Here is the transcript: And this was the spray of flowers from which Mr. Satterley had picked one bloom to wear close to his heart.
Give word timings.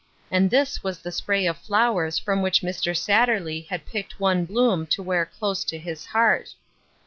And 0.31 0.49
this 0.49 0.81
was 0.83 0.97
the 0.97 1.11
spray 1.11 1.45
of 1.45 1.59
flowers 1.59 2.17
from 2.17 2.41
which 2.41 2.61
Mr. 2.63 2.97
Satterley 2.97 3.67
had 3.67 3.85
picked 3.85 4.19
one 4.19 4.45
bloom 4.45 4.87
to 4.87 5.03
wear 5.03 5.27
close 5.27 5.63
to 5.65 5.77
his 5.77 6.07
heart. 6.07 6.55